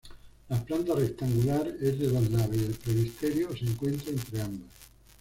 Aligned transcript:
La 0.49 0.59
planta 0.65 0.95
rectangular 0.95 1.67
es 1.79 1.99
de 1.99 2.07
dos 2.07 2.27
naves 2.31 2.59
y 2.59 2.65
el 2.65 2.73
presbiterio 2.73 3.55
se 3.55 3.65
encuentra 3.65 4.09
entre 4.09 4.41
ambas. 4.41 4.71